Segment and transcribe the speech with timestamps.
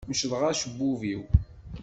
[0.09, 1.23] Mecḍeɣ acebbub-iw.